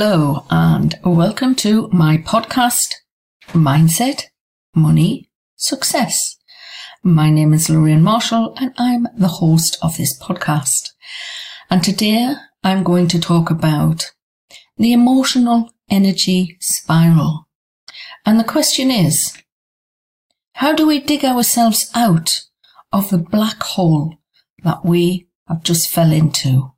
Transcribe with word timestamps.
Hello, 0.00 0.44
and 0.48 0.96
welcome 1.02 1.56
to 1.56 1.88
my 1.88 2.18
podcast, 2.18 2.94
Mindset, 3.48 4.26
Money, 4.72 5.28
Success. 5.56 6.36
My 7.02 7.30
name 7.30 7.52
is 7.52 7.66
Loraine 7.68 8.02
Marshall, 8.02 8.54
and 8.60 8.72
I'm 8.78 9.08
the 9.16 9.26
host 9.26 9.76
of 9.82 9.96
this 9.96 10.16
podcast. 10.22 10.90
And 11.68 11.82
today 11.82 12.32
I'm 12.62 12.84
going 12.84 13.08
to 13.08 13.18
talk 13.18 13.50
about 13.50 14.12
the 14.76 14.92
emotional 14.92 15.72
energy 15.90 16.56
spiral. 16.60 17.48
And 18.24 18.38
the 18.38 18.44
question 18.44 18.92
is, 18.92 19.36
how 20.52 20.74
do 20.74 20.86
we 20.86 21.00
dig 21.00 21.24
ourselves 21.24 21.90
out 21.96 22.42
of 22.92 23.10
the 23.10 23.18
black 23.18 23.60
hole 23.60 24.14
that 24.62 24.84
we 24.84 25.26
have 25.48 25.64
just 25.64 25.90
fell 25.90 26.12
into? 26.12 26.72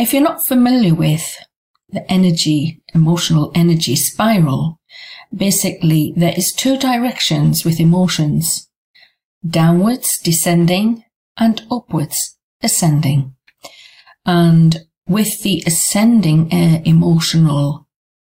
If 0.00 0.14
you're 0.14 0.22
not 0.22 0.46
familiar 0.46 0.94
with 0.94 1.36
the 1.90 2.10
energy, 2.10 2.80
emotional 2.94 3.52
energy 3.54 3.96
spiral, 3.96 4.80
basically 5.30 6.14
there 6.16 6.32
is 6.34 6.54
two 6.56 6.78
directions 6.78 7.66
with 7.66 7.78
emotions. 7.78 8.70
Downwards, 9.46 10.08
descending, 10.24 11.04
and 11.36 11.60
upwards, 11.70 12.38
ascending. 12.62 13.34
And 14.24 14.86
with 15.06 15.42
the 15.42 15.62
ascending 15.66 16.50
uh, 16.50 16.80
emotional 16.86 17.86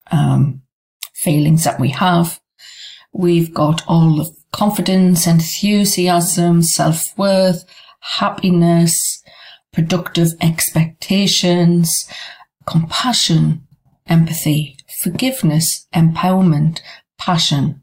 um, 0.09 0.63
feelings 1.13 1.65
that 1.65 1.79
we 1.79 1.89
have, 1.89 2.39
we've 3.13 3.53
got 3.53 3.83
all 3.87 4.19
of 4.19 4.35
confidence, 4.51 5.27
enthusiasm, 5.27 6.63
self-worth, 6.63 7.63
happiness, 7.99 9.18
productive 9.73 10.29
expectations, 10.41 12.09
compassion, 12.65 13.67
empathy, 14.07 14.77
forgiveness, 15.01 15.87
empowerment, 15.93 16.79
passion, 17.17 17.81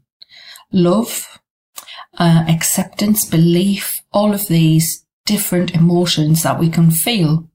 love, 0.71 1.39
uh, 2.17 2.45
acceptance, 2.47 3.25
belief, 3.25 4.01
all 4.11 4.33
of 4.33 4.47
these 4.47 5.05
different 5.25 5.75
emotions 5.75 6.43
that 6.43 6.59
we 6.59 6.69
can 6.69 6.91
feel, 6.91 7.49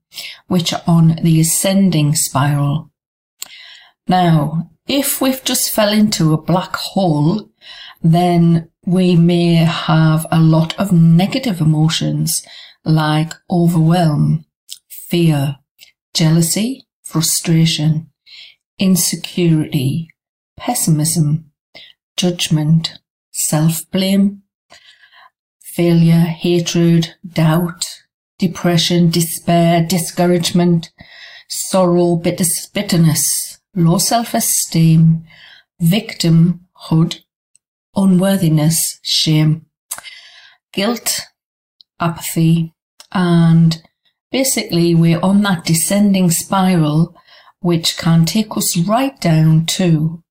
which 0.47 0.73
are 0.73 0.83
on 0.87 1.19
the 1.23 1.41
ascending 1.41 2.15
spiral. 2.15 2.91
Now, 4.07 4.71
if 4.87 5.21
we've 5.21 5.43
just 5.45 5.73
fell 5.73 5.93
into 5.93 6.33
a 6.33 6.43
black 6.43 6.77
hole, 6.77 7.49
then 8.03 8.69
we 8.85 9.15
may 9.15 9.55
have 9.55 10.27
a 10.31 10.41
lot 10.41 10.79
of 10.79 10.93
negative 10.93 11.61
emotions 11.61 12.43
like 12.85 13.33
overwhelm, 13.51 14.45
fear, 14.89 15.57
jealousy, 16.15 16.87
frustration, 17.05 18.11
insecurity, 18.79 20.09
pessimism, 20.57 21.51
judgment, 22.17 22.99
self-blame, 23.31 24.43
failure, 25.61 26.27
hatred, 26.45 27.15
doubt, 27.27 28.03
depression, 28.39 29.11
despair, 29.11 29.85
discouragement, 29.87 30.91
sorrow, 31.49 32.17
bitterness, 32.17 33.61
low 33.75 33.99
self-esteem, 33.99 35.25
victimhood, 35.81 37.21
unworthiness, 37.95 38.99
shame, 39.03 39.67
guilt, 40.73 41.21
apathy, 42.01 42.72
and 43.13 43.83
basically 44.31 44.95
we're 44.95 45.21
on 45.21 45.43
that 45.43 45.65
descending 45.65 46.31
spiral 46.31 47.15
which 47.61 47.97
can 47.97 48.25
take 48.25 48.57
us 48.57 48.77
right 48.77 49.21
down 49.21 49.67
to 49.67 50.23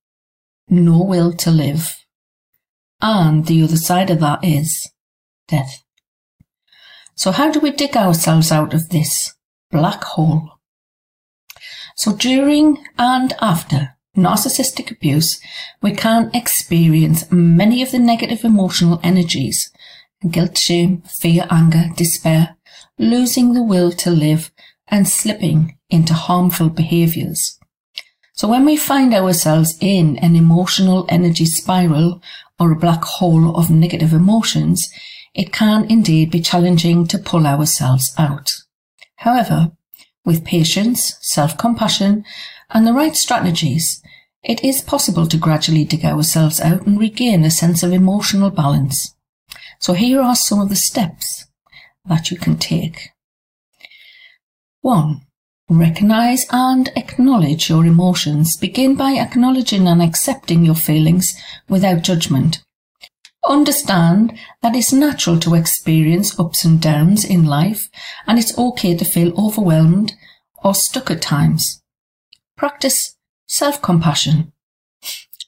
no 0.69 1.01
will 1.03 1.31
to 1.33 1.49
live. 1.51 1.95
And 3.01 3.45
the 3.45 3.63
other 3.63 3.77
side 3.77 4.09
of 4.09 4.19
that 4.19 4.43
is 4.43 4.91
death. 5.47 5.83
So 7.15 7.31
how 7.31 7.51
do 7.51 7.59
we 7.59 7.71
dig 7.71 7.95
ourselves 7.95 8.51
out 8.51 8.73
of 8.73 8.89
this 8.89 9.33
black 9.69 10.03
hole? 10.03 10.49
So 11.95 12.15
during 12.15 12.83
and 12.97 13.33
after 13.41 13.97
narcissistic 14.15 14.91
abuse, 14.91 15.39
we 15.81 15.93
can 15.93 16.31
experience 16.33 17.31
many 17.31 17.81
of 17.81 17.91
the 17.91 17.99
negative 17.99 18.43
emotional 18.43 18.99
energies 19.03 19.71
guilt, 20.29 20.57
shame, 20.57 21.01
fear, 21.19 21.47
anger, 21.49 21.85
despair, 21.95 22.55
losing 22.97 23.53
the 23.53 23.63
will 23.63 23.91
to 23.91 24.11
live, 24.11 24.51
and 24.87 25.07
slipping 25.07 25.77
into 25.89 26.13
harmful 26.13 26.69
behaviors. 26.69 27.57
So 28.33 28.47
when 28.47 28.65
we 28.65 28.75
find 28.75 29.13
ourselves 29.13 29.77
in 29.79 30.17
an 30.17 30.35
emotional 30.35 31.05
energy 31.09 31.45
spiral 31.45 32.21
or 32.59 32.71
a 32.71 32.79
black 32.79 33.03
hole 33.03 33.55
of 33.55 33.69
negative 33.69 34.13
emotions, 34.13 34.89
it 35.33 35.53
can 35.53 35.89
indeed 35.89 36.31
be 36.31 36.41
challenging 36.41 37.07
to 37.07 37.17
pull 37.17 37.47
ourselves 37.47 38.13
out. 38.17 38.49
However, 39.17 39.71
with 40.25 40.45
patience, 40.45 41.17
self-compassion, 41.21 42.25
and 42.71 42.87
the 42.87 42.93
right 42.93 43.15
strategies, 43.15 44.01
it 44.43 44.63
is 44.63 44.81
possible 44.81 45.27
to 45.27 45.37
gradually 45.37 45.83
dig 45.83 46.03
ourselves 46.03 46.59
out 46.59 46.85
and 46.85 46.99
regain 46.99 47.43
a 47.43 47.51
sense 47.51 47.83
of 47.83 47.93
emotional 47.93 48.49
balance. 48.49 49.15
So 49.79 49.93
here 49.93 50.21
are 50.21 50.35
some 50.35 50.59
of 50.59 50.69
the 50.69 50.75
steps 50.75 51.40
that 52.05 52.31
you 52.31 52.37
can 52.37 52.57
take. 52.57 53.09
1. 54.81 55.21
Recognize 55.69 56.45
and 56.51 56.89
acknowledge 56.95 57.69
your 57.69 57.85
emotions. 57.85 58.57
Begin 58.57 58.95
by 58.95 59.11
acknowledging 59.13 59.87
and 59.87 60.01
accepting 60.01 60.65
your 60.65 60.75
feelings 60.75 61.31
without 61.69 62.01
judgment. 62.01 62.63
Understand 63.47 64.37
that 64.61 64.75
it's 64.75 64.93
natural 64.93 65.39
to 65.39 65.55
experience 65.55 66.39
ups 66.39 66.63
and 66.65 66.81
downs 66.81 67.23
in 67.23 67.45
life 67.45 67.81
and 68.27 68.37
it's 68.37 68.57
okay 68.57 68.95
to 68.95 69.05
feel 69.05 69.33
overwhelmed 69.39 70.13
or 70.63 70.75
stuck 70.75 71.09
at 71.09 71.21
times. 71.21 71.81
Practice 72.57 73.15
self-compassion. 73.47 74.51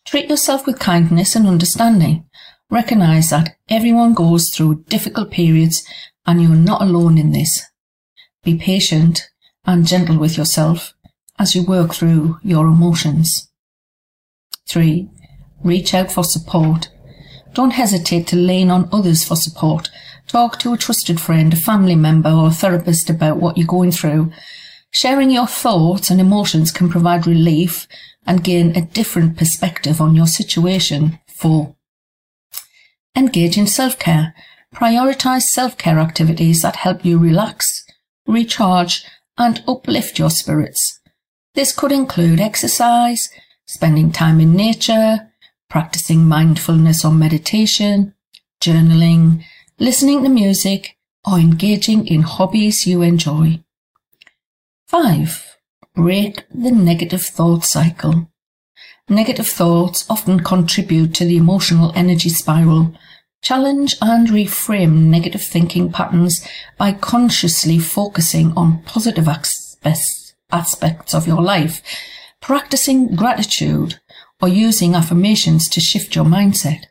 Treat 0.06 0.30
yourself 0.30 0.66
with 0.66 0.80
kindness 0.80 1.35
and 1.35 1.47
understanding. 1.47 2.25
Recognize 2.69 3.29
that 3.29 3.56
everyone 3.69 4.13
goes 4.13 4.50
through 4.50 4.84
difficult 4.88 5.31
periods 5.31 5.84
and 6.25 6.41
you're 6.41 6.51
not 6.51 6.81
alone 6.81 7.18
in 7.18 7.31
this. 7.31 7.63
Be 8.44 8.57
patient 8.57 9.29
and 9.66 9.88
gentle 9.88 10.18
with 10.18 10.38
yourself 10.38 10.94
as 11.40 11.56
you 11.56 11.63
work 11.63 11.94
through 11.94 12.40
your 12.44 12.68
emotions. 12.68 13.50
3. 14.68 15.09
Reach 15.63 15.94
out 15.94 16.12
for 16.12 16.23
support. 16.23 16.90
Don't 17.53 17.72
hesitate 17.72 18.28
to 18.28 18.35
lean 18.35 18.69
on 18.72 18.90
others 18.91 19.23
for 19.23 19.35
support. 19.35 19.90
Talk 20.28 20.57
to 20.59 20.73
a 20.73 20.78
trusted 20.78 21.19
friend, 21.22 21.53
a 21.53 21.57
family 21.57 21.96
member, 21.96 22.29
or 22.29 22.47
a 22.47 22.52
therapist 22.52 23.09
about 23.09 23.38
what 23.38 23.57
you're 23.57 23.68
going 23.68 23.91
through. 23.91 24.31
Sharing 24.91 25.31
your 25.31 25.47
thoughts 25.47 26.09
and 26.09 26.19
emotions 26.19 26.72
can 26.72 26.90
provide 26.90 27.28
relief 27.28 27.88
and 28.25 28.44
gain 28.44 28.75
a 28.75 28.81
different 28.81 29.38
perspective 29.38 30.00
on 30.02 30.16
your 30.16 30.28
situation. 30.28 31.19
4. 31.28 31.75
Engage 33.16 33.57
in 33.57 33.68
self-care. 33.68 34.34
Prioritize 34.74 35.44
self-care 35.44 36.00
activities 36.00 36.62
that 36.63 36.78
help 36.78 37.06
you 37.06 37.19
relax, 37.19 37.85
recharge, 38.25 39.06
and 39.38 39.63
uplift 39.68 40.18
your 40.18 40.31
spirits. 40.31 41.00
This 41.53 41.72
could 41.72 41.91
include 41.91 42.40
exercise, 42.40 43.29
spending 43.68 44.12
time 44.12 44.40
in 44.40 44.56
nature, 44.56 45.31
practicing 45.69 46.25
mindfulness 46.25 47.06
or 47.06 47.12
meditation, 47.12 48.16
journaling, 48.59 49.43
listening 49.78 50.23
to 50.23 50.29
music, 50.29 50.97
or 51.26 51.37
engaging 51.37 52.08
in 52.08 52.22
hobbies 52.22 52.87
you 52.87 53.02
enjoy. 53.03 53.64
5. 54.87 55.58
Break 55.96 56.46
the 56.53 56.72
negative 56.72 57.22
thought 57.22 57.64
cycle. 57.64 58.29
Negative 59.09 59.47
thoughts 59.47 60.05
often 60.09 60.40
contribute 60.40 61.14
to 61.16 61.26
the 61.26 61.38
emotional 61.38 61.91
energy 61.96 62.29
spiral. 62.29 62.94
Challenge 63.41 63.96
and 64.02 64.29
reframe 64.29 65.08
negative 65.08 65.44
thinking 65.44 65.91
patterns 65.91 66.47
by 66.78 66.94
consciously 66.94 67.79
focusing 67.79 68.53
on 68.55 68.82
positive 68.84 69.28
aspects 69.28 71.14
of 71.14 71.28
your 71.28 71.41
life, 71.41 71.82
practicing 72.40 73.16
gratitude, 73.16 74.00
or 74.41 74.47
using 74.47 74.96
affirmations 74.96 75.67
to 75.70 75.82
shift 75.82 76.16
your 76.16 76.26
mindset. 76.26 76.85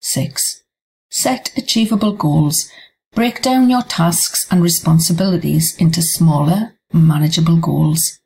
6. 0.00 0.62
Set 1.10 1.52
achievable 1.56 2.14
goals. 2.14 2.70
Break 3.14 3.42
down 3.42 3.68
your 3.68 3.82
tasks 3.82 4.46
and 4.50 4.62
responsibilities 4.62 5.76
into 5.78 6.00
smaller, 6.00 6.74
manageable 6.92 7.58
goals. 7.58 8.20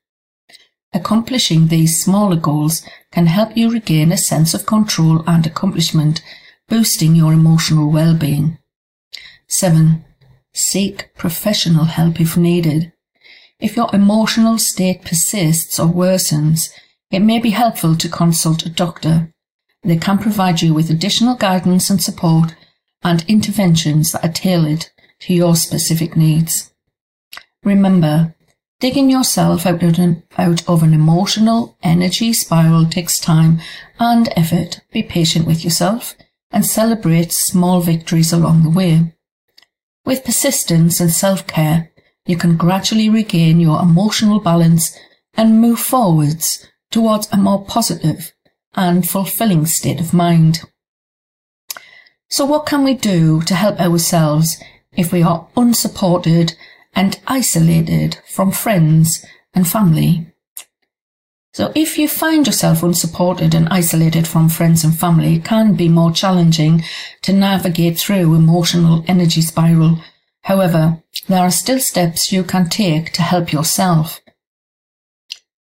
Accomplishing 0.92 1.68
these 1.68 2.02
smaller 2.02 2.36
goals 2.36 2.82
can 3.12 3.26
help 3.26 3.56
you 3.56 3.70
regain 3.70 4.10
a 4.10 4.16
sense 4.16 4.54
of 4.54 4.66
control 4.66 5.22
and 5.26 5.46
accomplishment, 5.46 6.22
boosting 6.68 7.14
your 7.14 7.32
emotional 7.32 7.90
well-being. 7.90 8.58
7. 9.48 10.04
Seek 10.54 11.10
professional 11.16 11.84
help 11.84 12.20
if 12.20 12.36
needed. 12.36 12.92
If 13.60 13.76
your 13.76 13.94
emotional 13.94 14.58
state 14.58 15.04
persists 15.04 15.78
or 15.78 15.88
worsens, 15.88 16.70
it 17.10 17.20
may 17.20 17.38
be 17.38 17.50
helpful 17.50 17.96
to 17.96 18.08
consult 18.08 18.64
a 18.64 18.70
doctor. 18.70 19.32
They 19.82 19.96
can 19.96 20.18
provide 20.18 20.62
you 20.62 20.74
with 20.74 20.90
additional 20.90 21.34
guidance 21.34 21.90
and 21.90 22.02
support 22.02 22.54
and 23.02 23.24
interventions 23.28 24.12
that 24.12 24.24
are 24.24 24.32
tailored 24.32 24.86
to 25.20 25.34
your 25.34 25.56
specific 25.56 26.16
needs. 26.16 26.72
Remember, 27.62 28.34
digging 28.80 29.10
yourself 29.10 29.66
out 29.66 29.82
of, 29.82 29.98
an, 29.98 30.22
out 30.36 30.68
of 30.68 30.82
an 30.82 30.94
emotional 30.94 31.76
energy 31.82 32.32
spiral 32.32 32.86
takes 32.86 33.18
time 33.18 33.60
and 33.98 34.28
effort. 34.36 34.80
Be 34.92 35.02
patient 35.02 35.46
with 35.46 35.64
yourself 35.64 36.14
and 36.50 36.64
celebrate 36.64 37.32
small 37.32 37.80
victories 37.80 38.32
along 38.32 38.62
the 38.62 38.70
way. 38.70 39.14
With 40.04 40.24
persistence 40.24 41.00
and 41.00 41.10
self-care, 41.10 41.90
you 42.26 42.36
can 42.36 42.56
gradually 42.56 43.08
regain 43.08 43.60
your 43.60 43.82
emotional 43.82 44.40
balance 44.40 44.96
and 45.34 45.60
move 45.60 45.80
forwards 45.80 46.66
towards 46.90 47.28
a 47.32 47.36
more 47.36 47.64
positive 47.64 48.32
and 48.74 49.08
fulfilling 49.08 49.66
state 49.66 50.00
of 50.00 50.14
mind. 50.14 50.60
So 52.30 52.44
what 52.44 52.66
can 52.66 52.84
we 52.84 52.94
do 52.94 53.42
to 53.42 53.54
help 53.54 53.80
ourselves 53.80 54.62
if 54.92 55.12
we 55.12 55.22
are 55.22 55.48
unsupported 55.56 56.54
and 56.94 57.20
isolated 57.26 58.18
from 58.26 58.52
friends 58.52 59.24
and 59.54 59.66
family? 59.68 60.32
So 61.54 61.72
if 61.74 61.98
you 61.98 62.06
find 62.06 62.46
yourself 62.46 62.82
unsupported 62.82 63.54
and 63.54 63.68
isolated 63.68 64.28
from 64.28 64.48
friends 64.48 64.84
and 64.84 64.96
family, 64.96 65.36
it 65.36 65.44
can 65.44 65.74
be 65.74 65.88
more 65.88 66.12
challenging 66.12 66.84
to 67.22 67.32
navigate 67.32 67.98
through 67.98 68.34
emotional 68.34 69.04
energy 69.08 69.40
spiral. 69.40 69.98
However, 70.42 71.02
there 71.26 71.42
are 71.42 71.50
still 71.50 71.80
steps 71.80 72.30
you 72.32 72.44
can 72.44 72.68
take 72.68 73.12
to 73.14 73.22
help 73.22 73.52
yourself. 73.52 74.20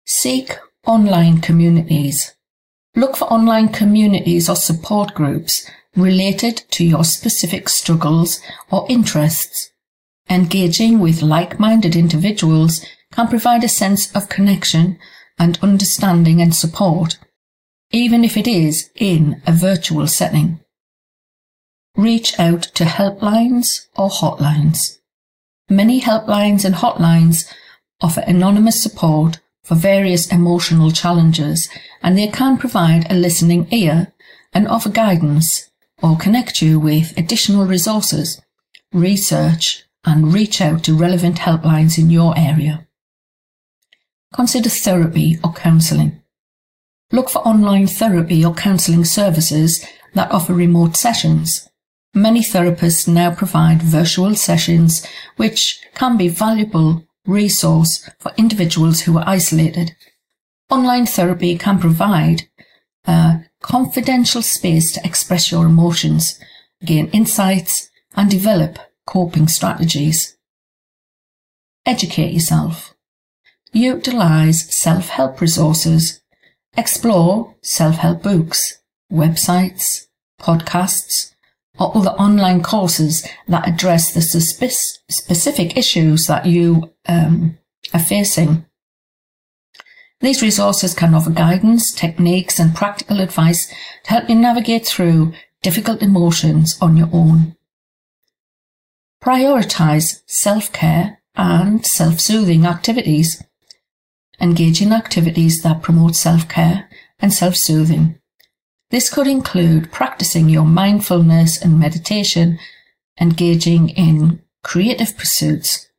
Seek 0.07 0.59
online 0.87 1.41
communities. 1.41 2.35
Look 2.95 3.17
for 3.17 3.25
online 3.25 3.69
communities 3.69 4.49
or 4.49 4.57
support 4.57 5.15
groups 5.15 5.69
related 5.97 6.63
to 6.71 6.85
your 6.85 7.05
specific 7.05 7.69
struggles 7.69 8.41
or 8.71 8.87
interests. 8.89 9.71
Engaging 10.31 11.01
with 11.01 11.23
like-minded 11.23 11.97
individuals 11.97 12.87
can 13.13 13.27
provide 13.27 13.65
a 13.65 13.69
sense 13.69 14.15
of 14.15 14.29
connection 14.29 14.97
and 15.41 15.59
understanding 15.61 16.41
and 16.41 16.55
support, 16.55 17.19
even 17.91 18.23
if 18.23 18.37
it 18.37 18.47
is 18.47 18.91
in 18.95 19.43
a 19.45 19.53
virtual 19.53 20.07
setting. 20.07 20.61
Reach 21.97 22.39
out 22.39 22.63
to 22.63 22.85
helplines 22.85 23.89
or 23.97 24.09
hotlines. 24.09 24.99
Many 25.69 26.01
helplines 26.01 26.65
and 26.65 26.77
hotlines 26.77 27.53
offer 28.01 28.21
anonymous 28.21 28.81
support 28.81 29.41
for 29.65 29.75
various 29.75 30.31
emotional 30.31 30.93
challenges 30.93 31.69
and 32.05 32.17
they 32.17 32.29
can 32.29 32.57
provide 32.57 33.11
a 33.11 33.15
listening 33.15 33.67
ear 33.73 34.13
and 34.53 34.69
offer 34.69 34.91
guidance 34.91 35.71
or 36.01 36.17
connect 36.17 36.63
you 36.63 36.79
with 36.79 37.19
additional 37.19 37.67
resources, 37.67 38.41
research 38.93 39.85
and 40.05 40.33
reach 40.33 40.61
out 40.61 40.85
to 40.85 40.97
relevant 40.97 41.37
helplines 41.37 41.99
in 41.99 42.11
your 42.11 42.37
area. 42.37 42.87
Consider 44.35 44.69
therapy 44.69 45.39
or 45.43 45.53
counselling. 45.53 46.23
Look 47.13 47.29
for 47.29 47.47
online 47.47 47.87
therapy 47.87 48.45
or 48.45 48.55
counselling 48.55 49.05
services 49.05 49.85
that 50.15 50.31
offer 50.31 50.55
remote 50.55 50.97
sessions. 50.97 51.69
Many 52.15 52.41
therapists 52.41 53.07
now 53.07 53.35
provide 53.35 53.83
virtual 53.83 54.35
sessions 54.35 55.07
which 55.37 55.81
can 55.95 56.17
be 56.17 56.29
valuable 56.29 57.05
resource 57.27 58.09
for 58.19 58.33
individuals 58.37 59.01
who 59.01 59.19
are 59.19 59.29
isolated. 59.29 59.93
Online 60.71 61.07
therapy 61.07 61.59
can 61.59 61.79
provide 61.79 62.43
a 63.07 63.41
confidential 63.61 64.43
space 64.43 64.93
to 64.93 65.05
express 65.05 65.51
your 65.51 65.67
emotions, 65.67 66.39
gain 66.85 67.09
insights, 67.09 67.91
and 68.17 68.31
develop 68.31 68.79
coping 69.11 69.49
strategies. 69.49 70.37
Educate 71.85 72.33
yourself. 72.33 72.95
Utilize 73.73 74.73
self-help 74.81 75.41
resources. 75.41 76.21
Explore 76.77 77.57
self-help 77.63 78.23
books, 78.23 78.81
websites, 79.13 80.07
podcasts, 80.41 81.35
or 81.79 81.97
other 81.97 82.11
online 82.11 82.63
courses 82.63 83.27
that 83.49 83.67
address 83.67 84.15
the 84.15 84.23
specific 84.23 85.77
issues 85.77 86.27
that 86.27 86.47
you 86.47 86.93
um, 87.09 87.59
are 87.93 88.01
facing. 88.01 88.65
These 90.21 90.43
resources 90.43 90.95
can 90.95 91.15
offer 91.15 91.31
guidance, 91.31 91.93
techniques, 91.93 92.61
and 92.61 92.77
practical 92.77 93.21
advice 93.21 93.67
to 94.05 94.11
help 94.11 94.29
you 94.29 94.37
navigate 94.37 94.87
through 94.87 95.33
difficult 95.63 96.01
emotions 96.01 96.79
on 96.81 96.97
your 96.97 97.09
own. 97.13 97.57
Prioritize 99.23 100.23
self-care 100.27 101.21
and 101.37 101.85
self-soothing 101.85 102.65
activities. 102.65 103.45
Engage 104.41 104.81
in 104.81 104.95
activities 104.95 105.63
that 105.63 105.83
promote 105.83 106.17
self-care 106.17 106.89
and 107.19 107.31
self-soothing. 107.31 108.19
This 108.89 109.13
could 109.13 109.27
include 109.27 109.93
practicing 109.93 110.49
your 110.49 110.65
mindfulness 110.65 111.61
and 111.61 111.79
meditation, 111.79 112.59
engaging 113.21 113.91
in 113.91 114.43
creative 114.65 115.17
pursuits, 115.19 115.91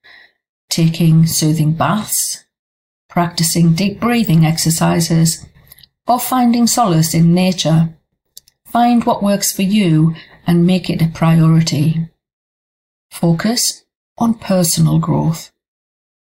taking 0.69 1.27
soothing 1.27 1.73
baths, 1.73 2.44
practicing 3.07 3.73
deep 3.73 4.00
breathing 4.00 4.45
exercises, 4.45 5.45
or 6.07 6.19
finding 6.19 6.65
solace 6.65 7.13
in 7.13 7.35
nature. 7.35 7.94
Find 8.65 9.03
what 9.03 9.21
works 9.21 9.53
for 9.53 9.62
you 9.62 10.15
and 10.47 10.65
make 10.65 10.89
it 10.89 11.03
a 11.03 11.07
priority. 11.07 12.07
Focus 13.11 13.83
on 14.17 14.33
personal 14.35 14.97
growth. 14.97 15.51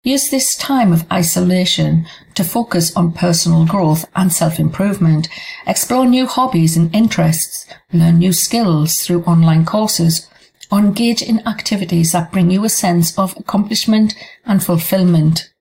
Use 0.05 0.29
this 0.29 0.55
time 0.57 0.93
of 0.93 1.11
isolation 1.11 2.07
to 2.35 2.45
focus 2.45 2.95
on 2.95 3.13
personal 3.13 3.65
growth 3.65 4.05
and 4.15 4.31
self-improvement, 4.31 5.29
explore 5.67 6.07
new 6.07 6.27
hobbies 6.27 6.77
and 6.77 6.95
interests, 6.95 7.67
learn 7.93 8.19
new 8.19 8.33
skills 8.33 8.97
through 8.97 9.25
online 9.25 9.65
courses, 9.65 10.29
or 10.71 10.79
engage 10.79 11.23
in 11.23 11.47
activities 11.49 12.13
that 12.13 12.31
bring 12.31 12.51
you 12.51 12.65
a 12.65 12.69
sense 12.69 13.19
of 13.19 13.35
accomplishment 13.39 14.15
and 14.45 14.63
fulfillment. 14.63 15.53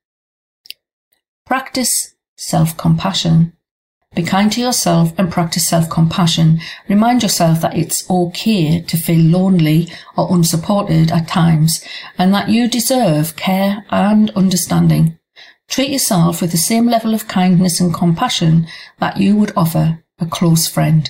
Practice 1.46 2.16
self-compassion. 2.36 3.54
Be 4.16 4.22
kind 4.22 4.52
to 4.52 4.62
yourself 4.62 5.12
and 5.18 5.32
practice 5.32 5.68
self-compassion. 5.68 6.60
Remind 6.88 7.24
yourself 7.24 7.62
that 7.62 7.76
it's 7.76 8.08
okay 8.10 8.82
to 8.82 8.98
feel 8.98 9.20
lonely 9.20 9.92
or 10.16 10.32
unsupported 10.34 11.12
at 11.12 11.28
times 11.28 11.84
and 12.18 12.34
that 12.34 12.50
you 12.50 12.68
deserve 12.68 13.36
care 13.36 13.84
and 13.90 14.30
understanding. 14.32 15.18
Treat 15.68 15.90
yourself 15.90 16.42
with 16.42 16.52
the 16.52 16.58
same 16.58 16.86
level 16.86 17.16
of 17.16 17.28
kindness 17.28 17.80
and 17.80 17.92
compassion 17.92 18.68
that 19.00 19.18
you 19.18 19.36
would 19.36 19.52
offer 19.56 20.04
a 20.20 20.28
close 20.28 20.68
friend. 20.68 21.10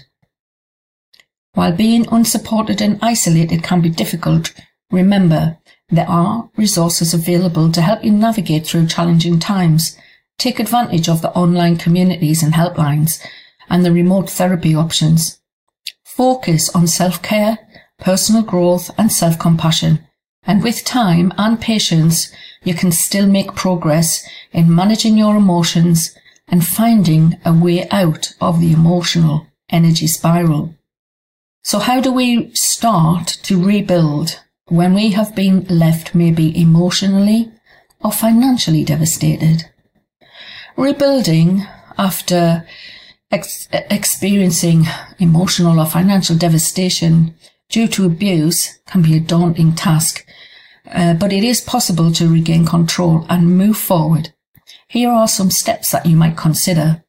While 1.55 1.73
being 1.73 2.07
unsupported 2.09 2.81
and 2.81 2.99
isolated 3.01 3.63
can 3.63 3.81
be 3.81 3.89
difficult, 3.89 4.53
remember 4.91 5.57
there 5.89 6.09
are 6.09 6.49
resources 6.55 7.13
available 7.13 7.71
to 7.73 7.81
help 7.81 8.03
you 8.03 8.11
navigate 8.11 8.65
through 8.65 8.87
challenging 8.87 9.39
times. 9.39 9.97
Take 10.37 10.59
advantage 10.59 11.07
of 11.07 11.21
the 11.21 11.31
online 11.31 11.77
communities 11.77 12.43
and 12.43 12.53
helplines 12.53 13.19
and 13.69 13.85
the 13.85 13.91
remote 13.91 14.29
therapy 14.29 14.75
options. 14.75 15.39
Focus 16.03 16.69
on 16.75 16.87
self-care, 16.87 17.59
personal 17.99 18.43
growth 18.43 18.91
and 18.97 19.11
self-compassion. 19.11 20.05
And 20.45 20.61
with 20.61 20.83
time 20.83 21.33
and 21.37 21.59
patience, 21.59 22.31
you 22.63 22.73
can 22.73 22.91
still 22.91 23.25
make 23.25 23.55
progress 23.55 24.27
in 24.51 24.75
managing 24.75 25.17
your 25.17 25.37
emotions 25.37 26.13
and 26.47 26.65
finding 26.65 27.39
a 27.45 27.53
way 27.53 27.87
out 27.89 28.33
of 28.41 28.59
the 28.59 28.73
emotional 28.73 29.47
energy 29.69 30.07
spiral. 30.07 30.75
So 31.63 31.79
how 31.79 32.01
do 32.01 32.11
we 32.11 32.53
start 32.53 33.27
to 33.43 33.63
rebuild 33.63 34.41
when 34.67 34.93
we 34.93 35.11
have 35.11 35.33
been 35.33 35.65
left 35.69 36.13
maybe 36.13 36.59
emotionally 36.61 37.51
or 38.01 38.11
financially 38.11 38.83
devastated? 38.83 39.69
Rebuilding 40.75 41.63
after 41.97 42.65
ex- 43.31 43.67
experiencing 43.71 44.85
emotional 45.19 45.79
or 45.79 45.85
financial 45.85 46.35
devastation 46.35 47.35
due 47.69 47.87
to 47.87 48.05
abuse 48.05 48.79
can 48.87 49.01
be 49.01 49.17
a 49.17 49.19
daunting 49.19 49.73
task, 49.73 50.25
uh, 50.91 51.13
but 51.13 51.31
it 51.31 51.43
is 51.43 51.61
possible 51.61 52.11
to 52.11 52.27
regain 52.31 52.65
control 52.65 53.25
and 53.29 53.57
move 53.57 53.77
forward. 53.77 54.33
Here 54.87 55.09
are 55.09 55.27
some 55.27 55.51
steps 55.51 55.91
that 55.91 56.05
you 56.05 56.15
might 56.15 56.37
consider. 56.37 57.03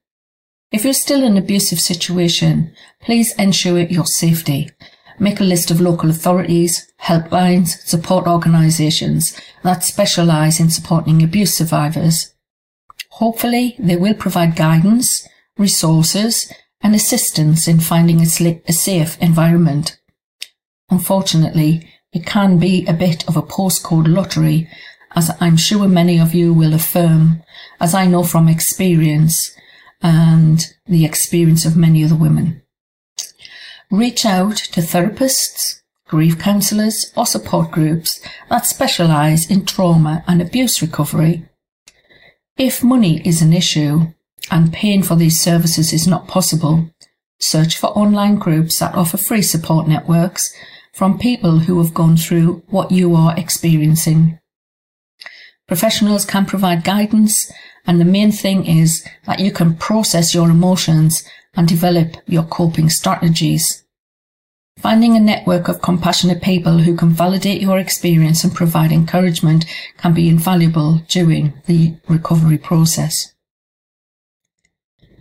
If 0.73 0.85
you're 0.85 0.94
still 0.94 1.23
in 1.23 1.33
an 1.33 1.38
abusive 1.38 1.80
situation, 1.80 2.75
please 3.00 3.35
ensure 3.38 3.80
your 3.80 4.06
safety. 4.06 4.71
make 5.18 5.40
a 5.40 5.44
list 5.44 5.71
of 5.71 5.80
local 5.80 6.11
authorities, 6.11 6.92
helplines, 7.00 7.78
support 7.87 8.26
organisations 8.26 9.38
that 9.62 9.85
specialise 9.85 10.61
in 10.61 10.71
supporting 10.71 11.23
abuse 11.23 11.54
survivors. 11.54 12.34
Hopefully, 13.10 13.76
they 13.78 13.96
will 13.96 14.14
provide 14.14 14.56
guidance, 14.56 15.26
resources, 15.56 16.52
and 16.80 16.94
assistance 16.94 17.66
in 17.66 17.80
finding 17.80 18.20
a, 18.20 18.26
safe 18.26 19.16
environment. 19.20 19.98
Unfortunately, 20.90 21.88
it 22.12 22.26
can 22.26 22.58
be 22.58 22.84
a 22.86 22.92
bit 22.92 23.26
of 23.28 23.36
a 23.36 23.42
postcode 23.42 24.06
lottery, 24.06 24.68
as 25.16 25.30
I'm 25.40 25.56
sure 25.56 25.88
many 25.88 26.18
of 26.18 26.34
you 26.34 26.52
will 26.52 26.74
affirm, 26.74 27.42
as 27.80 27.94
I 27.94 28.06
know 28.06 28.22
from 28.22 28.48
experience 28.48 29.56
and 30.02 30.66
the 30.86 31.04
experience 31.04 31.64
of 31.64 31.76
many 31.76 32.04
other 32.04 32.14
women. 32.16 32.62
Reach 33.90 34.26
out 34.26 34.56
to 34.56 34.80
therapists, 34.80 35.80
grief 36.08 36.38
counsellors, 36.38 37.12
or 37.16 37.26
support 37.26 37.70
groups 37.70 38.20
that 38.50 38.66
specialise 38.66 39.50
in 39.50 39.64
trauma 39.64 40.22
and 40.26 40.42
abuse 40.42 40.82
recovery. 40.82 41.48
If 42.56 42.84
money 42.84 43.20
is 43.26 43.42
an 43.42 43.52
issue 43.52 44.12
and 44.49 44.73
paying 44.73 45.02
for 45.02 45.16
these 45.16 45.40
services 45.40 45.92
is 45.92 46.06
not 46.06 46.28
possible, 46.28 46.88
search 47.40 47.76
for 47.76 47.88
online 47.88 48.37
groups 48.37 48.78
that 48.78 48.94
offer 48.94 49.16
free 49.16 49.42
support 49.42 49.88
networks 49.88 50.54
from 50.92 51.18
people 51.18 51.58
who 51.58 51.82
have 51.82 51.92
gone 51.92 52.16
through 52.16 52.62
what 52.68 52.92
you 52.92 53.16
are 53.16 53.37
experiencing. 53.37 54.38
Professionals 55.66 56.25
can 56.25 56.46
provide 56.46 56.84
guidance, 56.84 57.50
and 57.88 58.00
the 58.00 58.04
main 58.04 58.30
thing 58.30 58.66
is 58.66 59.04
that 59.26 59.40
you 59.40 59.50
can 59.50 59.75
process 59.75 60.32
your 60.32 60.49
emotions 60.49 61.25
and 61.54 61.66
develop 61.66 62.16
your 62.26 62.44
coping 62.44 62.88
strategies. 62.88 63.84
Finding 64.78 65.16
a 65.16 65.21
network 65.21 65.69
of 65.69 65.81
compassionate 65.81 66.43
people 66.43 66.78
who 66.78 66.97
can 66.97 67.11
validate 67.11 67.62
your 67.62 67.78
experience 67.78 68.45
and 68.45 68.54
provide 68.54 68.93
encouragement 68.93 69.64
can 69.97 70.12
be 70.12 70.28
invaluable 70.28 71.00
during 71.09 71.54
the 71.66 71.97
recovery 72.09 72.59
process. 72.59 73.35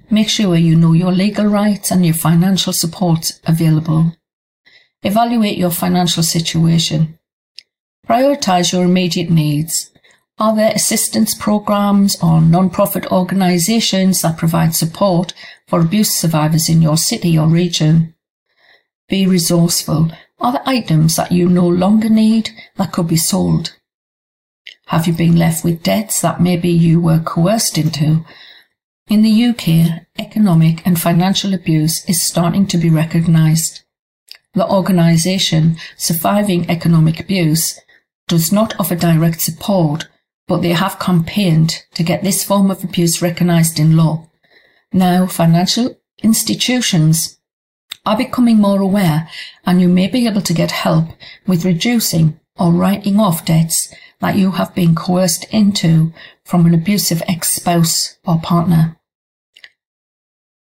Make 0.09 0.29
sure 0.29 0.55
you 0.55 0.75
know 0.75 0.93
your 0.93 1.11
legal 1.11 1.45
rights 1.45 1.91
and 1.91 2.05
your 2.05 2.13
financial 2.13 2.73
support 2.73 3.39
available. 3.45 4.15
Evaluate 5.01 5.57
your 5.57 5.71
financial 5.71 6.23
situation. 6.23 7.17
Prioritize 8.07 8.73
your 8.73 8.83
immediate 8.83 9.29
needs. 9.29 9.91
Are 10.37 10.55
there 10.55 10.71
assistance 10.73 11.33
programs 11.33 12.21
or 12.21 12.41
non-profit 12.41 13.11
organizations 13.11 14.21
that 14.21 14.37
provide 14.37 14.75
support 14.75 15.33
for 15.67 15.79
abuse 15.79 16.09
survivors 16.09 16.69
in 16.69 16.81
your 16.81 16.97
city 16.97 17.37
or 17.37 17.47
region? 17.47 18.12
Be 19.09 19.27
resourceful. 19.27 20.11
Are 20.39 20.51
there 20.51 20.63
items 20.65 21.15
that 21.15 21.31
you 21.31 21.49
no 21.49 21.67
longer 21.67 22.09
need 22.09 22.49
that 22.77 22.91
could 22.91 23.07
be 23.07 23.17
sold? 23.17 23.75
Have 24.87 25.07
you 25.07 25.13
been 25.13 25.35
left 25.35 25.63
with 25.63 25.83
debts 25.83 26.21
that 26.21 26.41
maybe 26.41 26.69
you 26.69 26.99
were 26.99 27.19
coerced 27.19 27.77
into? 27.77 28.25
In 29.07 29.21
the 29.21 29.45
UK, 29.45 30.05
economic 30.17 30.85
and 30.85 30.99
financial 30.99 31.53
abuse 31.53 32.07
is 32.09 32.25
starting 32.25 32.67
to 32.67 32.77
be 32.77 32.89
recognised. 32.89 33.83
The 34.53 34.69
organisation 34.69 35.77
Surviving 35.97 36.69
Economic 36.69 37.19
Abuse 37.19 37.79
does 38.27 38.51
not 38.51 38.79
offer 38.79 38.95
direct 38.95 39.41
support, 39.41 40.07
but 40.47 40.61
they 40.61 40.73
have 40.73 40.99
campaigned 40.99 41.83
to 41.95 42.03
get 42.03 42.23
this 42.23 42.43
form 42.43 42.69
of 42.69 42.83
abuse 42.83 43.21
recognised 43.21 43.79
in 43.79 43.97
law. 43.97 44.29
Now, 44.91 45.25
financial 45.27 45.99
institutions 46.21 47.39
are 48.05 48.17
becoming 48.17 48.57
more 48.57 48.81
aware 48.81 49.29
and 49.65 49.81
you 49.81 49.87
may 49.87 50.07
be 50.07 50.27
able 50.27 50.41
to 50.41 50.53
get 50.53 50.71
help 50.71 51.07
with 51.47 51.65
reducing 51.65 52.39
or 52.57 52.71
writing 52.71 53.19
off 53.19 53.45
debts 53.45 53.93
that 54.19 54.35
you 54.35 54.51
have 54.51 54.73
been 54.75 54.95
coerced 54.95 55.45
into 55.51 56.13
from 56.45 56.65
an 56.65 56.73
abusive 56.73 57.23
ex-spouse 57.27 58.17
or 58.25 58.39
partner. 58.39 58.97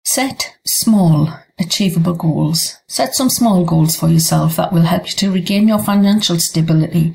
Set 0.05 0.57
small, 0.67 1.33
achievable 1.59 2.15
goals. 2.15 2.79
Set 2.89 3.15
some 3.15 3.29
small 3.29 3.65
goals 3.65 3.97
for 3.97 4.09
yourself 4.09 4.57
that 4.57 4.73
will 4.73 4.83
help 4.83 5.07
you 5.07 5.13
to 5.13 5.33
regain 5.33 5.69
your 5.69 5.79
financial 5.79 6.39
stability, 6.39 7.15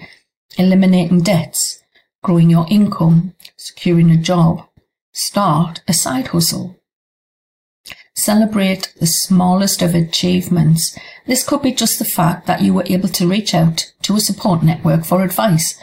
eliminating 0.57 1.21
debts, 1.21 1.83
growing 2.23 2.49
your 2.49 2.65
income, 2.69 3.33
securing 3.57 4.11
a 4.11 4.17
job, 4.17 4.67
start 5.11 5.81
a 5.87 5.93
side 5.93 6.27
hustle, 6.27 6.79
Celebrate 8.15 8.93
the 8.99 9.07
smallest 9.07 9.81
of 9.81 9.95
achievements. 9.95 10.97
This 11.25 11.43
could 11.43 11.61
be 11.61 11.71
just 11.71 11.97
the 11.97 12.05
fact 12.05 12.45
that 12.45 12.61
you 12.61 12.73
were 12.73 12.85
able 12.85 13.09
to 13.09 13.27
reach 13.27 13.55
out 13.55 13.91
to 14.03 14.15
a 14.15 14.21
support 14.21 14.61
network 14.61 15.03
for 15.03 15.23
advice. 15.23 15.81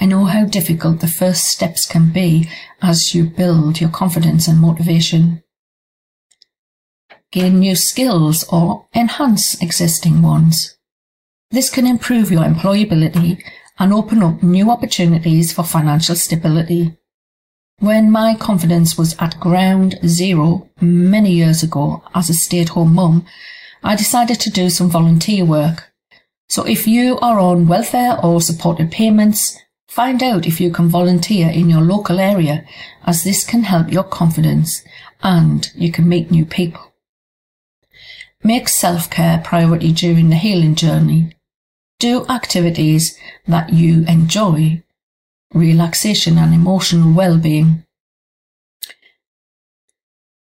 I 0.00 0.06
know 0.06 0.24
how 0.24 0.44
difficult 0.44 1.00
the 1.00 1.06
first 1.08 1.44
steps 1.44 1.86
can 1.86 2.12
be 2.12 2.48
as 2.82 3.14
you 3.14 3.24
build 3.24 3.80
your 3.80 3.90
confidence 3.90 4.48
and 4.48 4.58
motivation. 4.58 5.42
Gain 7.30 7.60
new 7.60 7.76
skills 7.76 8.44
or 8.44 8.86
enhance 8.94 9.60
existing 9.62 10.22
ones. 10.22 10.76
This 11.50 11.70
can 11.70 11.86
improve 11.86 12.30
your 12.30 12.42
employability 12.42 13.42
and 13.78 13.92
open 13.92 14.22
up 14.22 14.42
new 14.42 14.70
opportunities 14.70 15.52
for 15.52 15.62
financial 15.62 16.16
stability. 16.16 16.96
When 17.80 18.10
my 18.10 18.34
confidence 18.34 18.98
was 18.98 19.14
at 19.20 19.38
ground 19.38 20.00
zero 20.04 20.68
many 20.80 21.30
years 21.30 21.62
ago 21.62 22.02
as 22.12 22.28
a 22.28 22.34
stay-at-home 22.34 22.92
mum, 22.92 23.24
I 23.84 23.94
decided 23.94 24.40
to 24.40 24.50
do 24.50 24.68
some 24.68 24.90
volunteer 24.90 25.44
work. 25.44 25.92
So 26.48 26.66
if 26.66 26.88
you 26.88 27.20
are 27.20 27.38
on 27.38 27.68
welfare 27.68 28.18
or 28.20 28.40
supported 28.40 28.90
payments, 28.90 29.56
find 29.86 30.24
out 30.24 30.44
if 30.44 30.60
you 30.60 30.72
can 30.72 30.88
volunteer 30.88 31.50
in 31.50 31.70
your 31.70 31.82
local 31.82 32.18
area 32.18 32.64
as 33.06 33.22
this 33.22 33.44
can 33.44 33.62
help 33.62 33.92
your 33.92 34.02
confidence 34.02 34.82
and 35.22 35.70
you 35.76 35.92
can 35.92 36.08
meet 36.08 36.32
new 36.32 36.44
people. 36.44 36.92
Make 38.42 38.68
self-care 38.68 39.42
priority 39.44 39.92
during 39.92 40.30
the 40.30 40.36
healing 40.36 40.74
journey. 40.74 41.36
Do 42.00 42.26
activities 42.26 43.16
that 43.46 43.72
you 43.72 44.04
enjoy 44.08 44.82
relaxation 45.54 46.38
and 46.38 46.54
emotional 46.54 47.12
well-being. 47.12 47.84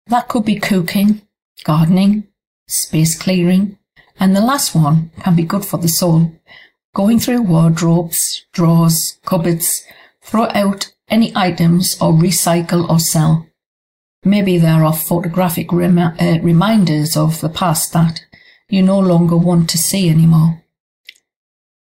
That 0.07 0.29
could 0.29 0.45
be 0.45 0.57
cooking, 0.57 1.23
gardening, 1.65 2.29
space 2.69 3.19
clearing, 3.19 3.79
and 4.19 4.35
the 4.35 4.41
last 4.41 4.75
one 4.75 5.11
can 5.21 5.35
be 5.35 5.45
good 5.45 5.65
for 5.65 5.79
the 5.79 5.89
soul. 5.89 6.33
Going 6.95 7.19
through 7.19 7.43
wardrobes, 7.43 8.45
drawers, 8.53 9.19
cupboards, 9.25 9.85
throw 10.23 10.49
out 10.51 10.93
any 11.09 11.33
items 11.35 11.97
or 12.01 12.13
recycle 12.13 12.89
or 12.89 12.99
sell. 12.99 13.47
Maybe 14.25 14.59
there 14.59 14.85
are 14.85 14.93
photographic 14.93 15.73
rem- 15.73 15.99
uh, 15.99 16.39
reminders 16.43 17.17
of 17.17 17.41
the 17.41 17.49
past 17.49 17.93
that 17.93 18.25
you 18.69 18.83
no 18.83 18.99
longer 18.99 19.37
want 19.37 19.69
to 19.71 19.79
see 19.79 20.09
anymore. 20.09 20.64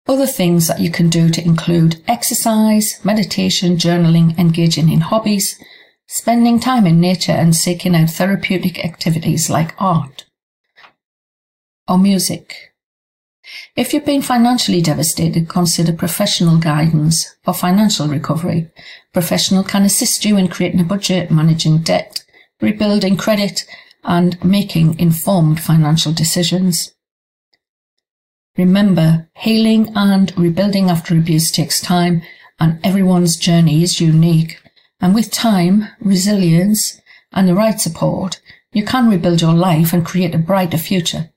Other 0.09 0.27
things 0.27 0.69
that 0.69 0.81
you 0.81 0.91
can 0.91 1.11
do 1.11 1.29
to 1.29 1.45
include 1.45 2.03
exercise, 2.09 2.99
meditation, 3.05 3.77
journaling, 3.77 4.39
engaging 4.39 4.91
in 4.91 5.03
hobbies, 5.03 5.63
spending 6.07 6.59
time 6.59 6.87
in 6.87 6.99
nature 6.99 7.33
and 7.33 7.55
seeking 7.55 7.95
out 7.95 8.09
therapeutic 8.09 8.83
activities 8.83 9.51
like 9.51 9.75
art 9.79 10.25
or 11.87 11.99
music. 11.99 12.73
If 13.77 13.93
you've 13.93 14.07
been 14.07 14.23
financially 14.23 14.81
devastated, 14.81 15.49
consider 15.49 15.93
professional 15.93 16.59
guidance 16.59 17.37
for 17.45 17.53
financial 17.53 18.09
recovery. 18.09 18.71
Professional 19.13 19.63
can 19.63 19.85
assist 19.85 20.25
you 20.25 20.39
in 20.39 20.49
creating 20.49 20.81
a 20.81 20.85
budget, 20.85 21.31
managing 21.31 21.79
debt, 21.79 22.25
rebuilding 22.61 23.17
credit, 23.19 23.67
and 24.05 24.43
making 24.43 24.99
informed 24.99 25.61
financial 25.61 26.13
decisions. 26.13 26.95
Remember, 28.59 29.31
healing 29.37 29.93
and 29.95 30.37
rebuilding 30.37 30.91
after 30.91 31.17
abuse 31.17 31.53
takes 31.53 31.81
time 31.81 32.23
and 32.59 32.81
everyone's 32.85 33.37
journey 33.37 33.85
is 33.85 34.01
unique. 34.01 34.61
And 35.01 35.15
with 35.15 35.31
time, 35.31 35.87
resilience, 36.01 37.01
and 37.33 37.49
the 37.49 37.55
right 37.55 37.81
support, 37.81 38.41
you 38.73 38.85
can 38.85 39.09
rebuild 39.09 39.41
your 39.41 39.55
life 39.55 39.93
and 39.93 40.05
create 40.05 40.35
a 40.35 40.39
brighter 40.39 40.77
future. 40.77 41.31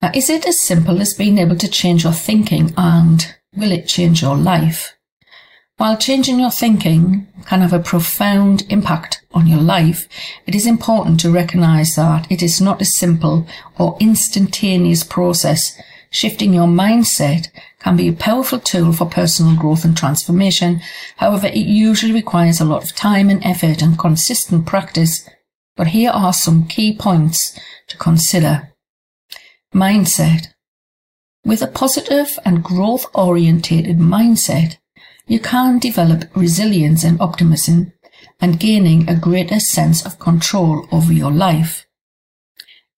Now, 0.00 0.12
is 0.14 0.30
it 0.30 0.46
as 0.46 0.60
simple 0.60 1.00
as 1.00 1.12
being 1.12 1.38
able 1.38 1.56
to 1.56 1.68
change 1.68 2.04
your 2.04 2.12
thinking 2.12 2.72
and 2.76 3.34
will 3.56 3.72
it 3.72 3.88
change 3.88 4.22
your 4.22 4.36
life? 4.36 4.95
While 5.78 5.98
changing 5.98 6.40
your 6.40 6.50
thinking 6.50 7.26
can 7.44 7.60
have 7.60 7.74
a 7.74 7.78
profound 7.78 8.64
impact 8.70 9.22
on 9.32 9.46
your 9.46 9.60
life, 9.60 10.08
it 10.46 10.54
is 10.54 10.66
important 10.66 11.20
to 11.20 11.30
recognize 11.30 11.96
that 11.96 12.26
it 12.32 12.42
is 12.42 12.62
not 12.62 12.80
a 12.80 12.86
simple 12.86 13.46
or 13.78 13.98
instantaneous 14.00 15.04
process. 15.04 15.78
Shifting 16.08 16.54
your 16.54 16.66
mindset 16.66 17.48
can 17.78 17.94
be 17.94 18.08
a 18.08 18.14
powerful 18.14 18.58
tool 18.58 18.94
for 18.94 19.04
personal 19.04 19.54
growth 19.54 19.84
and 19.84 19.94
transformation. 19.94 20.80
However, 21.18 21.48
it 21.48 21.66
usually 21.66 22.12
requires 22.12 22.58
a 22.58 22.64
lot 22.64 22.82
of 22.82 22.96
time 22.96 23.28
and 23.28 23.44
effort 23.44 23.82
and 23.82 23.98
consistent 23.98 24.64
practice. 24.64 25.28
But 25.76 25.88
here 25.88 26.10
are 26.10 26.32
some 26.32 26.66
key 26.66 26.96
points 26.96 27.58
to 27.88 27.98
consider. 27.98 28.72
Mindset. 29.74 30.54
With 31.44 31.60
a 31.60 31.66
positive 31.66 32.38
and 32.46 32.64
growth 32.64 33.04
orientated 33.12 33.98
mindset, 33.98 34.78
you 35.26 35.40
can 35.40 35.78
develop 35.78 36.24
resilience 36.34 37.04
and 37.04 37.20
optimism 37.20 37.92
and 38.40 38.60
gaining 38.60 39.08
a 39.08 39.16
greater 39.16 39.60
sense 39.60 40.04
of 40.04 40.18
control 40.18 40.86
over 40.92 41.12
your 41.12 41.32
life. 41.32 41.86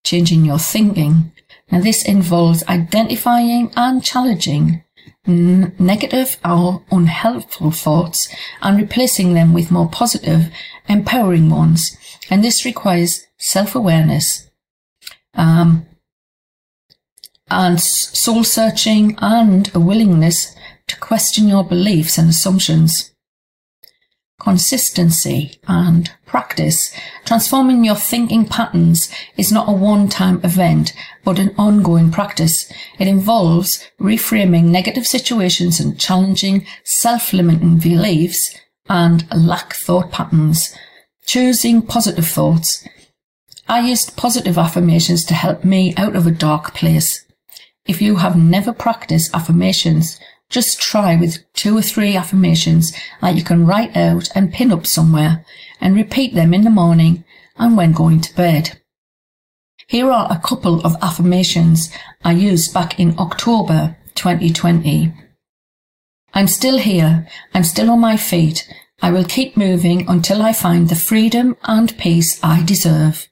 Changing 0.04 0.44
your 0.44 0.58
thinking. 0.58 1.32
Now 1.70 1.80
this 1.80 2.06
involves 2.06 2.64
identifying 2.68 3.72
and 3.76 4.02
challenging 4.02 4.84
negative 5.26 6.38
or 6.44 6.82
unhelpful 6.90 7.70
thoughts 7.70 8.28
and 8.62 8.78
replacing 8.78 9.34
them 9.34 9.52
with 9.52 9.70
more 9.70 9.88
positive, 9.88 10.50
empowering 10.88 11.50
ones. 11.50 11.96
And 12.30 12.42
this 12.42 12.64
requires 12.64 13.26
self-awareness, 13.36 14.50
um, 15.34 15.86
and 17.50 17.80
soul 17.80 18.44
searching 18.44 19.16
and 19.20 19.74
a 19.74 19.80
willingness 19.80 20.54
to 20.88 20.96
question 20.98 21.48
your 21.48 21.64
beliefs 21.64 22.18
and 22.18 22.28
assumptions. 22.28 23.14
Consistency 24.40 25.58
and 25.66 26.10
practice. 26.24 26.94
Transforming 27.24 27.84
your 27.84 27.96
thinking 27.96 28.46
patterns 28.46 29.10
is 29.36 29.50
not 29.50 29.68
a 29.68 29.72
one-time 29.72 30.40
event, 30.44 30.92
but 31.24 31.38
an 31.38 31.54
ongoing 31.58 32.12
practice. 32.12 32.72
It 32.98 33.08
involves 33.08 33.84
reframing 34.00 34.64
negative 34.64 35.06
situations 35.06 35.80
and 35.80 35.98
challenging 35.98 36.66
self-limiting 36.84 37.78
beliefs 37.78 38.56
and 38.88 39.26
lack 39.34 39.74
thought 39.74 40.12
patterns. 40.12 40.74
Choosing 41.26 41.82
positive 41.82 42.26
thoughts. 42.26 42.86
I 43.68 43.80
used 43.80 44.16
positive 44.16 44.56
affirmations 44.56 45.24
to 45.26 45.34
help 45.34 45.64
me 45.64 45.94
out 45.96 46.16
of 46.16 46.26
a 46.26 46.30
dark 46.30 46.74
place. 46.74 47.24
If 47.86 48.00
you 48.00 48.16
have 48.16 48.36
never 48.36 48.72
practiced 48.72 49.34
affirmations, 49.34 50.18
just 50.50 50.80
try 50.80 51.16
with 51.16 51.44
two 51.52 51.76
or 51.76 51.82
three 51.82 52.16
affirmations 52.16 52.92
that 53.20 53.34
you 53.34 53.44
can 53.44 53.66
write 53.66 53.96
out 53.96 54.28
and 54.34 54.52
pin 54.52 54.72
up 54.72 54.86
somewhere 54.86 55.44
and 55.80 55.94
repeat 55.94 56.34
them 56.34 56.54
in 56.54 56.64
the 56.64 56.70
morning 56.70 57.24
and 57.56 57.76
when 57.76 57.92
going 57.92 58.20
to 58.20 58.34
bed. 58.34 58.80
Here 59.86 60.10
are 60.10 60.28
a 60.30 60.40
couple 60.40 60.80
of 60.84 60.96
affirmations 61.02 61.90
I 62.24 62.32
used 62.32 62.74
back 62.74 62.98
in 63.00 63.18
October 63.18 63.96
2020. 64.14 65.12
I'm 66.34 66.46
still 66.46 66.78
here. 66.78 67.26
I'm 67.54 67.64
still 67.64 67.90
on 67.90 68.00
my 68.00 68.16
feet. 68.16 68.68
I 69.00 69.10
will 69.10 69.24
keep 69.24 69.56
moving 69.56 70.08
until 70.08 70.42
I 70.42 70.52
find 70.52 70.88
the 70.88 70.96
freedom 70.96 71.56
and 71.64 71.96
peace 71.98 72.38
I 72.42 72.64
deserve. 72.64 73.28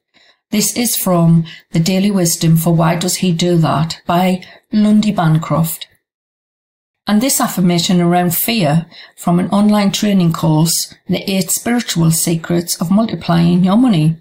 This 0.51 0.77
is 0.77 0.97
from 0.97 1.45
The 1.73 1.81
Daily 1.81 2.11
Wisdom 2.11 2.57
for 2.57 2.75
Why 2.75 2.97
Does 2.97 3.17
He 3.17 3.33
Do 3.33 3.57
That 3.59 4.01
by 4.07 4.45
Lundy 4.73 5.13
Bancroft. 5.13 5.86
And 7.09 7.21
this 7.21 7.41
affirmation 7.41 8.01
around 8.01 8.35
fear 8.35 8.87
from 9.17 9.39
an 9.39 9.49
online 9.51 9.93
training 9.93 10.33
course, 10.33 10.93
The 11.09 11.23
Eight 11.31 11.51
Spiritual 11.51 12.11
Secrets 12.11 12.81
of 12.81 12.91
Multiplying 12.91 13.63
Your 13.63 13.77
Money. 13.77 14.17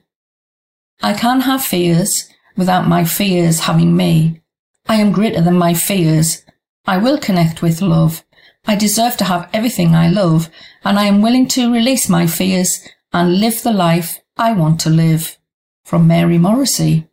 I 1.02 1.14
can 1.14 1.42
have 1.42 1.64
fears 1.64 2.30
without 2.56 2.88
my 2.88 3.04
fears 3.04 3.62
having 3.62 3.98
me. 3.98 4.42
I 4.88 4.96
am 4.96 5.12
greater 5.12 5.42
than 5.42 5.58
my 5.58 5.74
fears. 5.74 6.46
I 6.86 6.98
will 6.98 7.18
connect 7.18 7.64
with 7.64 7.82
love. 7.82 8.24
I 8.68 8.76
deserve 8.76 9.18
to 9.18 9.24
have 9.24 9.50
everything 9.52 9.96
I 9.96 10.10
love, 10.10 10.50
and 10.84 11.00
I 11.00 11.06
am 11.06 11.24
willing 11.24 11.48
to 11.50 11.74
release 11.74 12.08
my 12.08 12.28
fears 12.28 12.88
and 13.12 13.40
live 13.40 13.64
the 13.64 13.74
life 13.74 14.20
I 14.38 14.54
want 14.54 14.80
to 14.82 14.92
live 14.92 15.40
from 15.84 16.06
Mary 16.06 16.38
Morrissey. 16.38 17.08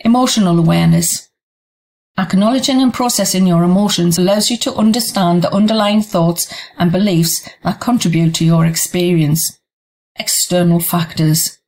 Emotional 0.00 0.58
awareness. 0.58 1.28
Acknowledging 2.18 2.82
and 2.82 2.92
processing 2.92 3.46
your 3.46 3.62
emotions 3.62 4.18
allows 4.18 4.50
you 4.50 4.58
to 4.58 4.74
understand 4.74 5.42
the 5.42 5.52
underlying 5.52 6.02
thoughts 6.02 6.52
and 6.78 6.92
beliefs 6.92 7.48
that 7.64 7.80
contribute 7.80 8.34
to 8.34 8.44
your 8.44 8.66
experience. 8.66 9.58
External 10.16 10.78
factors. 10.78 11.58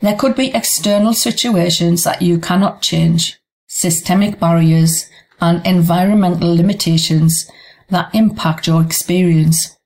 There 0.00 0.16
could 0.16 0.34
be 0.34 0.52
external 0.52 1.14
situations 1.14 2.02
that 2.02 2.20
you 2.20 2.38
cannot 2.38 2.82
change, 2.82 3.38
systemic 3.68 4.40
barriers, 4.40 5.08
and 5.40 5.64
environmental 5.64 6.52
limitations 6.52 7.48
that 7.90 8.12
impact 8.12 8.66
your 8.66 8.82
experience. 8.82 9.78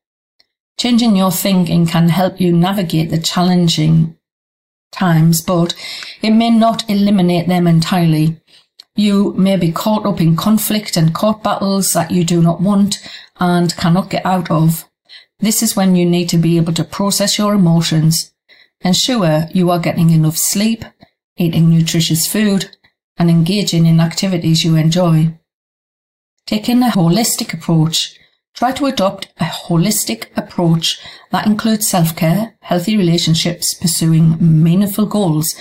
Changing 0.79 1.15
your 1.15 1.31
thinking 1.31 1.87
can 1.87 2.09
help 2.09 2.41
you 2.41 2.53
navigate 2.53 3.11
the 3.11 3.19
challenging 3.19 4.17
times, 4.93 5.43
but 5.43 5.75
it 6.23 6.31
may 6.31 6.51
not 6.51 6.89
eliminate 6.89 7.49
them 7.49 7.67
entirely. 7.67 8.41
You 8.99 9.33
may 9.35 9.57
be 9.57 9.71
caught 9.71 10.05
up 10.05 10.21
in 10.21 10.35
conflict 10.35 10.97
and 10.97 11.15
court 11.15 11.45
battles 11.45 11.93
that 11.93 12.11
you 12.11 12.25
do 12.25 12.43
not 12.43 12.61
want 12.61 12.99
and 13.39 13.77
cannot 13.77 14.11
get 14.11 14.27
out 14.27 14.51
of. 14.51 14.87
This 15.39 15.63
is 15.63 15.77
when 15.77 15.95
you 15.95 16.05
need 16.05 16.29
to 16.31 16.37
be 16.37 16.57
able 16.57 16.73
to 16.73 16.83
process 16.83 17.39
your 17.39 17.55
emotions, 17.55 18.35
ensure 18.81 19.47
you 19.55 19.71
are 19.71 19.79
getting 19.79 20.11
enough 20.11 20.37
sleep, 20.37 20.85
eating 21.37 21.71
nutritious 21.71 22.27
food, 22.27 22.77
and 23.17 23.31
engaging 23.31 23.87
in 23.87 24.01
activities 24.01 24.65
you 24.65 24.75
enjoy. 24.75 25.39
Taking 26.45 26.83
a 26.83 26.89
holistic 26.89 27.55
approach 27.55 28.19
Try 28.59 28.73
to 28.73 28.87
adopt 28.87 29.29
a 29.39 29.45
holistic 29.45 30.37
approach 30.37 30.99
that 31.31 31.47
includes 31.47 31.87
self-care, 31.87 32.57
healthy 32.63 32.97
relationships, 32.97 33.73
pursuing 33.75 34.37
meaningful 34.41 35.07
goals, 35.07 35.55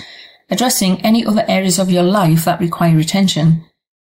addressing 0.50 1.00
any 1.02 1.24
other 1.24 1.44
areas 1.48 1.78
of 1.78 1.90
your 1.90 2.02
life 2.02 2.44
that 2.44 2.60
require 2.60 2.98
attention. 2.98 3.64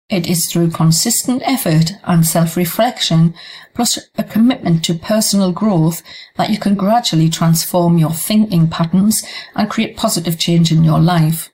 It 0.10 0.28
is 0.28 0.52
through 0.52 0.72
consistent 0.72 1.42
effort 1.46 1.94
and 2.04 2.26
self-reflection, 2.26 3.34
plus 3.74 3.98
a 4.18 4.24
commitment 4.24 4.84
to 4.86 4.94
personal 4.94 5.54
growth, 5.54 6.04
that 6.36 6.50
you 6.50 6.60
can 6.60 6.76
gradually 6.76 7.30
transform 7.30 7.98
your 7.98 8.12
thinking 8.12 8.68
patterns 8.68 9.24
and 9.56 9.70
create 9.70 9.96
positive 9.96 10.38
change 10.38 10.72
in 10.72 10.84
your 10.84 11.00
life. 11.00 11.50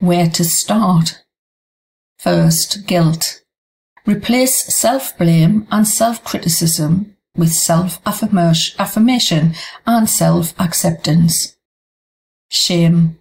Where 0.00 0.28
to 0.30 0.44
start? 0.44 1.22
First, 2.18 2.88
guilt. 2.88 3.42
Replace 4.04 4.76
self-blame 4.76 5.68
and 5.70 5.86
self-criticism 5.86 7.16
with 7.36 7.52
self-affirmation 7.52 9.54
and 9.86 10.10
self-acceptance. 10.10 11.56
Shame. 12.50 13.18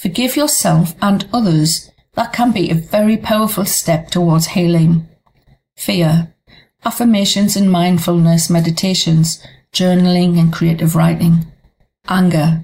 Forgive 0.00 0.34
yourself 0.34 0.94
and 1.02 1.28
others. 1.30 1.90
That 2.14 2.32
can 2.32 2.52
be 2.52 2.70
a 2.70 2.74
very 2.74 3.18
powerful 3.18 3.66
step 3.66 4.08
towards 4.08 4.46
healing. 4.46 5.06
Fear. 5.76 6.34
Affirmations 6.86 7.54
and 7.54 7.70
mindfulness 7.70 8.48
meditations, 8.48 9.44
journaling 9.74 10.38
and 10.38 10.50
creative 10.50 10.96
writing. 10.96 11.52
Anger. 12.08 12.62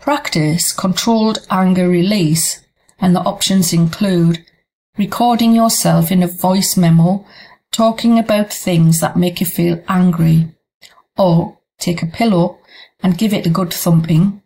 Practice 0.00 0.72
controlled 0.72 1.44
anger 1.50 1.88
release 1.88 2.64
and 3.00 3.16
the 3.16 3.20
options 3.22 3.72
include 3.72 4.44
recording 4.96 5.52
yourself 5.52 6.12
in 6.12 6.22
a 6.22 6.28
voice 6.28 6.76
memo 6.76 7.26
talking 7.72 8.20
about 8.20 8.52
things 8.52 9.00
that 9.00 9.16
make 9.16 9.40
you 9.40 9.46
feel 9.46 9.82
angry, 9.88 10.48
or 11.18 11.58
take 11.80 12.04
a 12.04 12.06
pillow 12.06 12.58
and 13.02 13.18
give 13.18 13.34
it 13.34 13.46
a 13.46 13.50
good 13.50 13.74
thumping. 13.74 14.40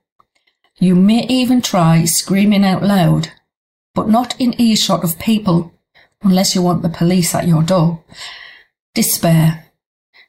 You 0.83 0.95
may 0.95 1.27
even 1.27 1.61
try 1.61 2.07
screaming 2.07 2.65
out 2.65 2.83
loud, 2.83 3.33
but 3.95 4.09
not 4.09 4.35
in 4.41 4.59
earshot 4.59 5.05
of 5.05 5.19
people, 5.19 5.75
unless 6.23 6.55
you 6.55 6.63
want 6.63 6.81
the 6.81 6.89
police 6.89 7.35
at 7.35 7.47
your 7.47 7.63
door. 7.63 8.03
Despair. 8.95 9.67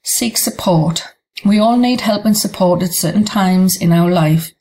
Seek 0.04 0.38
support. 0.38 1.06
We 1.46 1.58
all 1.58 1.78
need 1.78 2.02
help 2.02 2.26
and 2.26 2.38
support 2.38 2.84
at 2.84 2.94
certain 2.94 3.24
times 3.24 3.78
in 3.78 3.94
our 3.94 4.12
life. 4.12 4.52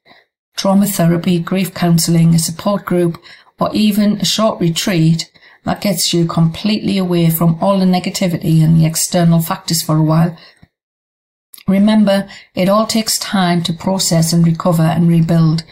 Trauma 0.57 0.87
therapy, 0.87 1.41
grief 1.41 1.75
counselling, 1.75 2.37
a 2.37 2.39
support 2.39 2.85
group, 2.85 3.21
or 3.59 3.69
even 3.75 4.21
a 4.21 4.25
short 4.25 4.61
retreat 4.61 5.29
that 5.65 5.81
gets 5.81 6.15
you 6.15 6.25
completely 6.25 6.99
away 6.99 7.31
from 7.31 7.59
all 7.61 7.81
the 7.81 7.85
negativity 7.85 8.63
and 8.63 8.79
the 8.79 8.87
external 8.87 9.41
factors 9.41 9.83
for 9.83 9.97
a 9.97 10.05
while. 10.05 10.39
Remember, 11.67 12.29
it 12.55 12.69
all 12.69 12.87
takes 12.87 13.19
time 13.19 13.61
to 13.65 13.73
process 13.73 14.33
and 14.33 14.47
recover 14.47 14.85
and 14.85 15.09
rebuild. 15.09 15.65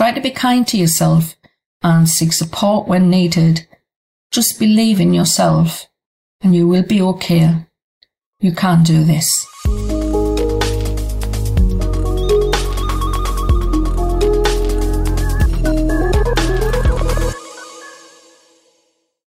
Try 0.00 0.12
to 0.12 0.20
be 0.22 0.30
kind 0.30 0.66
to 0.68 0.78
yourself 0.78 1.36
and 1.82 2.08
seek 2.08 2.32
support 2.32 2.88
when 2.88 3.10
needed. 3.10 3.66
Just 4.30 4.58
believe 4.58 4.98
in 4.98 5.12
yourself 5.12 5.88
and 6.40 6.54
you 6.54 6.66
will 6.66 6.84
be 6.84 7.02
okay. 7.02 7.66
You 8.40 8.52
can 8.52 8.82
do 8.82 9.04
this. 9.04 9.46